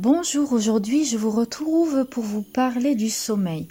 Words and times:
Bonjour, 0.00 0.52
aujourd'hui 0.52 1.04
je 1.04 1.16
vous 1.16 1.32
retrouve 1.32 2.04
pour 2.04 2.22
vous 2.22 2.42
parler 2.42 2.94
du 2.94 3.10
sommeil, 3.10 3.66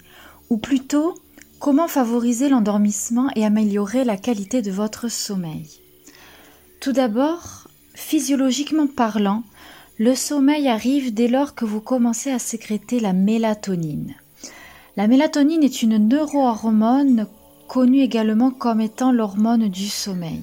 ou 0.50 0.58
plutôt 0.58 1.14
comment 1.58 1.88
favoriser 1.88 2.50
l'endormissement 2.50 3.30
et 3.34 3.46
améliorer 3.46 4.04
la 4.04 4.18
qualité 4.18 4.60
de 4.60 4.70
votre 4.70 5.08
sommeil. 5.08 5.80
Tout 6.82 6.92
d'abord, 6.92 7.68
physiologiquement 7.94 8.88
parlant, 8.88 9.42
le 9.96 10.14
sommeil 10.14 10.68
arrive 10.68 11.14
dès 11.14 11.28
lors 11.28 11.54
que 11.54 11.64
vous 11.64 11.80
commencez 11.80 12.30
à 12.30 12.38
sécréter 12.38 13.00
la 13.00 13.14
mélatonine. 13.14 14.14
La 14.98 15.06
mélatonine 15.06 15.64
est 15.64 15.80
une 15.80 15.96
neurohormone 15.96 17.26
connue 17.68 18.02
également 18.02 18.50
comme 18.50 18.82
étant 18.82 19.12
l'hormone 19.12 19.68
du 19.70 19.88
sommeil. 19.88 20.42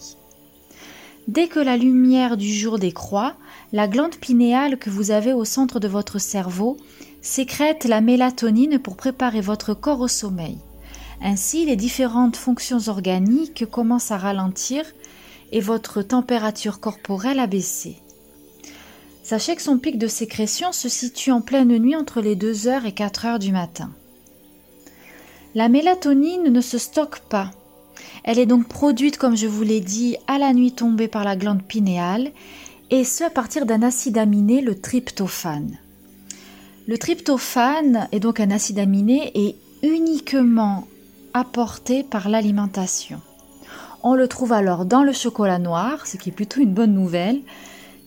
Dès 1.28 1.48
que 1.48 1.60
la 1.60 1.76
lumière 1.76 2.38
du 2.38 2.54
jour 2.54 2.78
décroît, 2.78 3.36
la 3.74 3.88
glande 3.88 4.16
pinéale 4.16 4.78
que 4.78 4.92
vous 4.92 5.10
avez 5.10 5.34
au 5.34 5.44
centre 5.44 5.80
de 5.80 5.88
votre 5.88 6.20
cerveau 6.20 6.78
sécrète 7.22 7.86
la 7.86 8.00
mélatonine 8.00 8.78
pour 8.78 8.96
préparer 8.96 9.42
votre 9.42 9.74
corps 9.74 10.02
au 10.02 10.08
sommeil. 10.08 10.58
Ainsi, 11.22 11.66
les 11.66 11.76
différentes 11.76 12.36
fonctions 12.36 12.90
organiques 12.90 13.66
commencent 13.66 14.12
à 14.12 14.18
ralentir 14.18 14.86
et 15.52 15.62
votre 15.62 16.04
température 16.04 16.80
corporelle 16.80 17.40
à 17.40 17.48
baisser. 17.48 17.98
Sachez 19.24 19.56
que 19.56 19.64
son 19.64 19.80
pic 19.80 19.98
de 19.98 20.08
sécrétion 20.08 20.72
se 20.72 20.90
situe 20.90 21.32
en 21.32 21.42
pleine 21.42 21.76
nuit 21.80 21.96
entre 21.96 22.22
les 22.22 22.36
2h 22.36 22.86
et 22.86 22.92
4h 22.92 23.40
du 23.40 23.52
matin. 23.52 23.92
La 25.56 25.70
mélatonine 25.70 26.52
ne 26.52 26.62
se 26.62 26.78
stocke 26.78 27.22
pas 27.22 27.50
elle 28.24 28.40
est 28.40 28.46
donc 28.46 28.68
produite, 28.68 29.18
comme 29.18 29.38
je 29.38 29.48
vous 29.48 29.64
l'ai 29.64 29.82
dit, 29.82 30.18
à 30.28 30.38
la 30.38 30.54
nuit 30.54 30.72
tombée 30.72 31.08
par 31.08 31.24
la 31.24 31.36
glande 31.36 31.64
pinéale, 31.64 32.32
et 32.92 33.04
ce 33.04 33.24
à 33.24 33.30
partir 33.30 33.66
d'un 33.66 33.82
acide 33.82 34.18
aminé, 34.18 34.62
le 34.62 34.80
tryptophane. 34.80 35.78
Le 36.88 36.98
tryptophane 36.98 38.08
est 38.12 38.20
donc 38.20 38.40
un 38.40 38.52
acide 38.52 38.80
aminé 38.80 39.32
et 39.34 39.56
uniquement 39.82 40.88
apporté 41.34 42.04
par 42.04 42.30
l'alimentation. 42.30 43.22
On 44.04 44.14
le 44.14 44.28
trouve 44.28 44.54
alors 44.54 44.86
dans 44.86 45.04
le 45.04 45.14
chocolat 45.14 45.58
noir, 45.58 46.06
ce 46.06 46.18
qui 46.18 46.30
est 46.30 46.32
plutôt 46.32 46.62
une 46.62 46.74
bonne 46.74 46.94
nouvelle, 46.94 47.42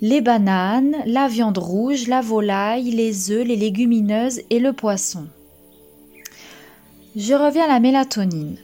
les 0.01 0.21
bananes, 0.21 0.95
la 1.07 1.27
viande 1.27 1.59
rouge, 1.59 2.07
la 2.07 2.21
volaille, 2.21 2.93
les 2.93 3.33
œufs, 3.33 3.45
les 3.45 3.57
légumineuses 3.57 4.43
et 4.49 4.61
le 4.61 4.73
poisson. 4.73 5.27
Je 7.17 7.35
reviens 7.35 7.65
à 7.65 7.69
la 7.69 7.81
mélatonine. 7.81 8.59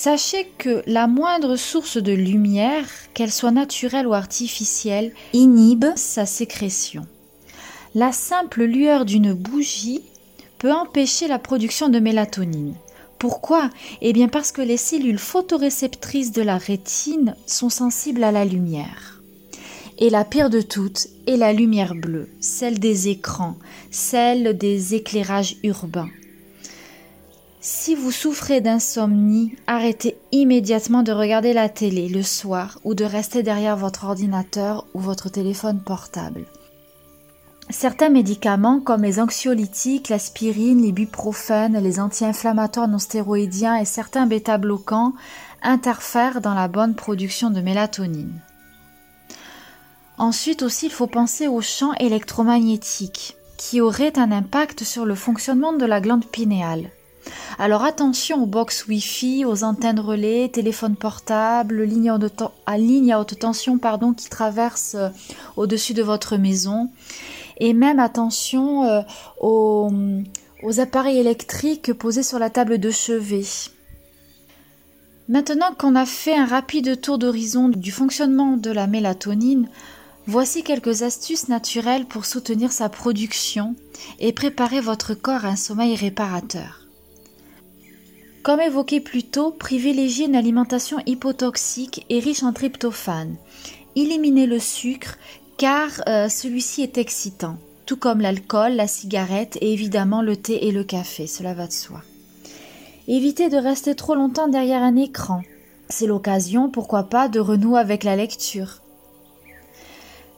Sachez 0.00 0.46
que 0.58 0.84
la 0.86 1.08
moindre 1.08 1.56
source 1.56 1.96
de 1.96 2.12
lumière, 2.12 2.86
qu'elle 3.14 3.32
soit 3.32 3.50
naturelle 3.50 4.06
ou 4.06 4.14
artificielle, 4.14 5.12
inhibe 5.32 5.86
sa 5.96 6.24
sécrétion. 6.24 7.04
La 7.96 8.12
simple 8.12 8.62
lueur 8.62 9.04
d'une 9.04 9.32
bougie 9.32 10.02
peut 10.58 10.70
empêcher 10.70 11.26
la 11.26 11.40
production 11.40 11.88
de 11.88 11.98
mélatonine. 11.98 12.76
Pourquoi? 13.18 13.70
Eh 14.00 14.12
bien 14.12 14.28
parce 14.28 14.52
que 14.52 14.62
les 14.62 14.76
cellules 14.76 15.18
photoréceptrices 15.18 16.30
de 16.30 16.42
la 16.42 16.58
rétine 16.58 17.34
sont 17.44 17.68
sensibles 17.68 18.22
à 18.22 18.30
la 18.30 18.44
lumière. 18.44 19.20
Et 19.98 20.10
la 20.10 20.24
pire 20.24 20.48
de 20.48 20.60
toutes 20.60 21.08
est 21.26 21.36
la 21.36 21.52
lumière 21.52 21.96
bleue, 21.96 22.28
celle 22.38 22.78
des 22.78 23.08
écrans, 23.08 23.56
celle 23.90 24.56
des 24.56 24.94
éclairages 24.94 25.56
urbains. 25.64 26.10
Si 27.60 27.96
vous 27.96 28.12
souffrez 28.12 28.60
d'insomnie, 28.60 29.56
arrêtez 29.66 30.16
immédiatement 30.30 31.02
de 31.02 31.10
regarder 31.10 31.52
la 31.52 31.68
télé 31.68 32.08
le 32.08 32.22
soir 32.22 32.78
ou 32.84 32.94
de 32.94 33.04
rester 33.04 33.42
derrière 33.42 33.76
votre 33.76 34.04
ordinateur 34.04 34.86
ou 34.94 35.00
votre 35.00 35.28
téléphone 35.28 35.80
portable. 35.80 36.44
Certains 37.68 38.10
médicaments 38.10 38.78
comme 38.78 39.02
les 39.02 39.18
anxiolytiques, 39.18 40.08
l'aspirine, 40.08 40.80
l'ibuprofène, 40.80 41.82
les 41.82 41.98
anti-inflammatoires 41.98 42.88
non 42.88 43.00
stéroïdiens 43.00 43.76
et 43.76 43.84
certains 43.84 44.26
bêta-bloquants 44.26 45.12
interfèrent 45.62 46.40
dans 46.40 46.54
la 46.54 46.68
bonne 46.68 46.94
production 46.94 47.50
de 47.50 47.60
mélatonine. 47.60 48.40
Ensuite 50.16 50.62
aussi, 50.62 50.86
il 50.86 50.92
faut 50.92 51.08
penser 51.08 51.48
aux 51.48 51.60
champs 51.60 51.94
électromagnétiques 51.94 53.36
qui 53.56 53.80
auraient 53.80 54.16
un 54.16 54.30
impact 54.30 54.84
sur 54.84 55.04
le 55.04 55.16
fonctionnement 55.16 55.72
de 55.72 55.84
la 55.84 56.00
glande 56.00 56.24
pinéale. 56.24 56.90
Alors 57.60 57.82
attention 57.82 58.44
aux 58.44 58.46
box 58.46 58.86
Wi-Fi, 58.86 59.44
aux 59.44 59.64
antennes 59.64 59.98
relais, 59.98 60.48
téléphones 60.48 60.94
portables, 60.94 61.82
lignes 61.82 62.08
à 62.08 63.20
haute 63.20 63.36
tension 63.36 63.78
pardon, 63.78 64.12
qui 64.12 64.28
traversent 64.28 64.94
euh, 64.94 65.08
au-dessus 65.56 65.92
de 65.92 66.04
votre 66.04 66.36
maison. 66.36 66.88
Et 67.58 67.72
même 67.72 67.98
attention 67.98 68.84
euh, 68.84 69.02
aux 69.40 69.90
appareils 70.78 71.18
électriques 71.18 71.92
posés 71.92 72.22
sur 72.22 72.38
la 72.38 72.48
table 72.48 72.78
de 72.78 72.92
chevet. 72.92 73.42
Maintenant 75.28 75.74
qu'on 75.76 75.96
a 75.96 76.06
fait 76.06 76.36
un 76.36 76.46
rapide 76.46 77.00
tour 77.00 77.18
d'horizon 77.18 77.68
du 77.68 77.90
fonctionnement 77.90 78.56
de 78.56 78.70
la 78.70 78.86
mélatonine, 78.86 79.68
voici 80.28 80.62
quelques 80.62 81.02
astuces 81.02 81.48
naturelles 81.48 82.06
pour 82.06 82.24
soutenir 82.24 82.70
sa 82.70 82.88
production 82.88 83.74
et 84.20 84.32
préparer 84.32 84.80
votre 84.80 85.14
corps 85.14 85.44
à 85.44 85.48
un 85.48 85.56
sommeil 85.56 85.96
réparateur. 85.96 86.87
Comme 88.48 88.62
évoqué 88.62 89.00
plus 89.00 89.24
tôt, 89.24 89.50
privilégiez 89.50 90.24
une 90.24 90.34
alimentation 90.34 90.96
hypotoxique 91.04 92.06
et 92.08 92.18
riche 92.18 92.42
en 92.42 92.54
tryptophane. 92.54 93.36
Éliminez 93.94 94.46
le 94.46 94.58
sucre 94.58 95.18
car 95.58 95.90
euh, 96.08 96.30
celui-ci 96.30 96.80
est 96.80 96.96
excitant, 96.96 97.58
tout 97.84 97.98
comme 97.98 98.22
l'alcool, 98.22 98.72
la 98.72 98.86
cigarette 98.86 99.58
et 99.60 99.74
évidemment 99.74 100.22
le 100.22 100.34
thé 100.34 100.66
et 100.66 100.72
le 100.72 100.82
café, 100.82 101.26
cela 101.26 101.52
va 101.52 101.66
de 101.66 101.72
soi. 101.72 102.00
Évitez 103.06 103.50
de 103.50 103.58
rester 103.58 103.94
trop 103.94 104.14
longtemps 104.14 104.48
derrière 104.48 104.82
un 104.82 104.96
écran. 104.96 105.42
C'est 105.90 106.06
l'occasion, 106.06 106.70
pourquoi 106.70 107.02
pas, 107.02 107.28
de 107.28 107.40
renouer 107.40 107.78
avec 107.78 108.02
la 108.02 108.16
lecture. 108.16 108.80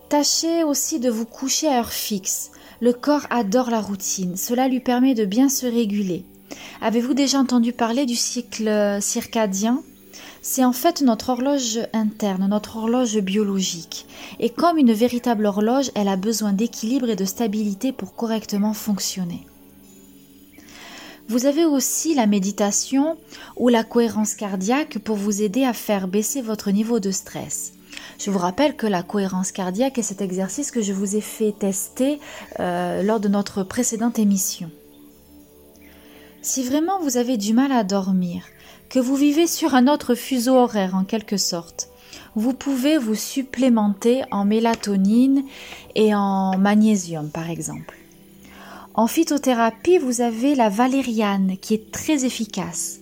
Tâchez 0.08 0.64
aussi 0.64 0.98
de 0.98 1.10
vous 1.10 1.26
coucher 1.26 1.68
à 1.68 1.78
heure 1.78 1.92
fixe. 1.92 2.50
Le 2.80 2.92
corps 2.92 3.28
adore 3.30 3.70
la 3.70 3.80
routine, 3.80 4.36
cela 4.36 4.66
lui 4.66 4.80
permet 4.80 5.14
de 5.14 5.24
bien 5.24 5.48
se 5.48 5.66
réguler. 5.66 6.24
Avez-vous 6.80 7.14
déjà 7.14 7.38
entendu 7.38 7.72
parler 7.72 8.06
du 8.06 8.16
cycle 8.16 8.98
circadien? 9.00 9.82
C'est 10.42 10.64
en 10.64 10.72
fait 10.72 11.02
notre 11.02 11.28
horloge 11.30 11.80
interne, 11.92 12.46
notre 12.48 12.76
horloge 12.76 13.18
biologique. 13.18 14.06
Et 14.38 14.48
comme 14.48 14.78
une 14.78 14.92
véritable 14.92 15.46
horloge, 15.46 15.90
elle 15.94 16.08
a 16.08 16.16
besoin 16.16 16.52
d'équilibre 16.52 17.10
et 17.10 17.16
de 17.16 17.24
stabilité 17.24 17.92
pour 17.92 18.14
correctement 18.14 18.72
fonctionner. 18.72 19.46
Vous 21.28 21.46
avez 21.46 21.64
aussi 21.64 22.14
la 22.14 22.26
méditation 22.26 23.16
ou 23.56 23.68
la 23.68 23.84
cohérence 23.84 24.34
cardiaque 24.34 24.98
pour 24.98 25.16
vous 25.16 25.42
aider 25.42 25.64
à 25.64 25.72
faire 25.72 26.08
baisser 26.08 26.42
votre 26.42 26.70
niveau 26.70 26.98
de 26.98 27.12
stress. 27.12 27.74
Je 28.18 28.30
vous 28.30 28.38
rappelle 28.38 28.76
que 28.76 28.86
la 28.86 29.02
cohérence 29.02 29.52
cardiaque 29.52 29.98
est 29.98 30.02
cet 30.02 30.22
exercice 30.22 30.70
que 30.70 30.82
je 30.82 30.92
vous 30.92 31.16
ai 31.16 31.20
fait 31.20 31.52
tester 31.52 32.18
euh, 32.58 33.02
lors 33.02 33.20
de 33.20 33.28
notre 33.28 33.62
précédente 33.62 34.18
émission. 34.18 34.70
Si 36.42 36.64
vraiment 36.64 36.98
vous 37.02 37.18
avez 37.18 37.36
du 37.36 37.52
mal 37.52 37.70
à 37.70 37.84
dormir, 37.84 38.44
que 38.88 38.98
vous 38.98 39.14
vivez 39.14 39.46
sur 39.46 39.74
un 39.74 39.88
autre 39.88 40.14
fuseau 40.14 40.56
horaire 40.56 40.94
en 40.94 41.04
quelque 41.04 41.36
sorte, 41.36 41.90
vous 42.34 42.54
pouvez 42.54 42.96
vous 42.96 43.14
supplémenter 43.14 44.22
en 44.30 44.46
mélatonine 44.46 45.44
et 45.94 46.14
en 46.14 46.56
magnésium 46.56 47.28
par 47.28 47.50
exemple. 47.50 47.98
En 48.94 49.06
phytothérapie, 49.06 49.98
vous 49.98 50.22
avez 50.22 50.54
la 50.54 50.70
valériane 50.70 51.56
qui 51.58 51.74
est 51.74 51.92
très 51.92 52.24
efficace. 52.24 53.00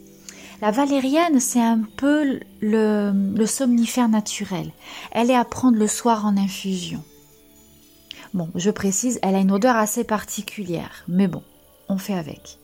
La 0.61 0.73
valériane, 0.73 1.39
c'est 1.39 1.63
un 1.63 1.83
peu 1.97 2.41
le, 2.61 3.47
somnifère 3.47 4.09
naturel. 4.09 4.73
Elle 5.13 5.31
est 5.31 5.37
à 5.37 5.45
prendre 5.45 5.79
le 5.79 5.87
soir 5.87 6.27
en 6.27 6.37
infusion. 6.37 7.05
Bon, 8.35 8.49
je 8.57 8.71
précise, 8.71 9.21
elle 9.23 9.37
a 9.37 9.41
une 9.41 9.53
odeur 9.53 9.77
assez 9.77 10.03
particulière, 10.03 11.05
mais 11.07 11.29
bon, 11.29 11.43
on 11.89 11.99
fait 11.99 12.15
avec. 12.15 12.59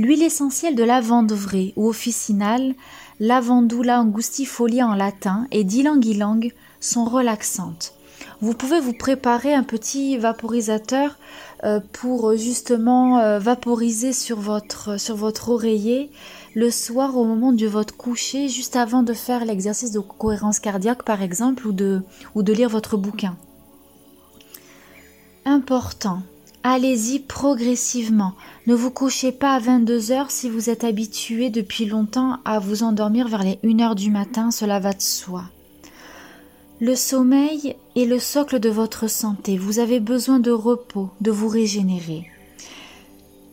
L'huile 0.00 0.22
essentielle 0.22 0.76
de 0.76 0.82
lavande 0.82 1.30
vraie 1.30 1.74
ou 1.76 1.86
officinale, 1.86 2.74
lavandula 3.18 4.00
angustifolia 4.00 4.86
en 4.86 4.94
latin 4.94 5.46
et 5.50 5.62
d'ylang-ylang 5.62 6.54
sont 6.80 7.04
relaxantes. 7.04 7.92
Vous 8.40 8.54
pouvez 8.54 8.80
vous 8.80 8.94
préparer 8.94 9.52
un 9.52 9.62
petit 9.62 10.16
vaporisateur 10.16 11.18
euh, 11.64 11.80
pour 11.92 12.34
justement 12.34 13.18
euh, 13.18 13.38
vaporiser 13.38 14.14
sur 14.14 14.40
votre, 14.40 14.98
sur 14.98 15.16
votre 15.16 15.50
oreiller 15.50 16.10
le 16.54 16.70
soir 16.70 17.18
au 17.18 17.26
moment 17.26 17.52
de 17.52 17.66
votre 17.66 17.94
coucher, 17.94 18.48
juste 18.48 18.76
avant 18.76 19.02
de 19.02 19.12
faire 19.12 19.44
l'exercice 19.44 19.92
de 19.92 20.00
cohérence 20.00 20.60
cardiaque 20.60 21.02
par 21.02 21.20
exemple, 21.20 21.66
ou 21.66 21.72
de, 21.72 22.00
ou 22.34 22.42
de 22.42 22.54
lire 22.54 22.70
votre 22.70 22.96
bouquin. 22.96 23.36
Important, 25.44 26.22
allez-y 26.62 27.20
progressivement. 27.20 28.34
Ne 28.66 28.74
vous 28.74 28.90
couchez 28.90 29.32
pas 29.32 29.54
à 29.54 29.58
22 29.58 30.12
heures 30.12 30.30
si 30.30 30.48
vous 30.48 30.70
êtes 30.70 30.84
habitué 30.84 31.50
depuis 31.50 31.86
longtemps 31.86 32.38
à 32.44 32.58
vous 32.58 32.82
endormir 32.82 33.28
vers 33.28 33.42
les 33.42 33.58
1 33.64 33.80
heure 33.80 33.94
du 33.94 34.10
matin, 34.10 34.50
cela 34.50 34.78
va 34.78 34.92
de 34.92 35.00
soi. 35.00 35.44
Le 36.80 36.94
sommeil 36.94 37.76
est 37.94 38.06
le 38.06 38.18
socle 38.18 38.58
de 38.58 38.70
votre 38.70 39.08
santé. 39.08 39.58
Vous 39.58 39.78
avez 39.80 40.00
besoin 40.00 40.38
de 40.38 40.50
repos, 40.50 41.10
de 41.20 41.30
vous 41.30 41.48
régénérer. 41.48 42.26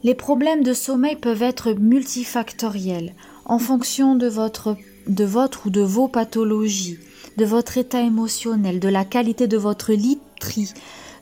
Les 0.04 0.15
problèmes 0.15 0.63
de 0.63 0.74
sommeil 0.74 1.15
peuvent 1.15 1.44
être 1.44 1.74
multifactoriels 1.74 3.13
en 3.45 3.59
fonction 3.59 4.15
de 4.15 4.27
votre, 4.27 4.77
de 5.07 5.25
votre 5.25 5.68
ou 5.68 5.69
de 5.69 5.81
vos 5.81 6.07
pathologies, 6.07 7.00
de 7.36 7.45
votre 7.45 7.77
état 7.77 8.01
émotionnel, 8.01 8.80
de 8.80 8.88
la 8.88 9.04
qualité 9.04 9.48
de 9.48 9.57
votre 9.57 9.92
literie, 9.92 10.71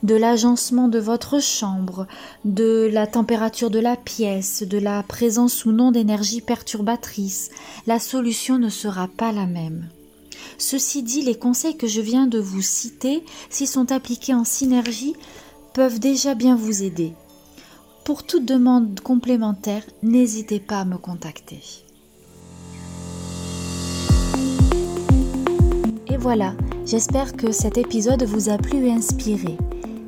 de 0.04 0.16
l'agencement 0.16 0.88
de 0.88 1.00
votre 1.00 1.42
chambre, 1.42 2.08
de 2.44 2.90
la 2.92 3.08
température 3.08 3.70
de 3.70 3.80
la 3.80 3.96
pièce, 3.96 4.64
de 4.64 4.78
la 4.78 5.04
présence 5.04 5.66
ou 5.66 5.72
non 5.72 5.92
d'énergie 5.92 6.42
perturbatrice. 6.42 7.50
La 7.88 8.00
solution 8.00 8.58
ne 8.58 8.70
sera 8.70 9.08
pas 9.08 9.32
la 9.32 9.46
même. 9.46 9.88
Ceci 10.58 11.04
dit, 11.04 11.22
les 11.22 11.36
conseils 11.36 11.78
que 11.78 11.88
je 11.88 12.02
viens 12.02 12.28
de 12.28 12.40
vous 12.40 12.62
citer, 12.62 13.24
s'ils 13.50 13.68
sont 13.68 13.92
appliqués 13.92 14.34
en 14.34 14.44
synergie, 14.44 15.16
peuvent 15.74 16.00
déjà 16.00 16.36
bien 16.36 16.56
vous 16.56 16.84
aider. 16.84 17.14
Pour 18.06 18.24
toute 18.24 18.46
demande 18.46 19.00
complémentaire, 19.00 19.84
n'hésitez 20.04 20.60
pas 20.60 20.80
à 20.80 20.86
me 20.86 20.98
contacter. 20.98 21.62
Et 26.08 26.18
voilà, 26.18 26.54
j'espère 26.86 27.34
que 27.34 27.52
cet 27.52 27.78
épisode 27.78 28.24
vous 28.24 28.50
a 28.50 28.58
plu 28.58 28.86
et 28.86 28.92
inspiré. 28.92 29.58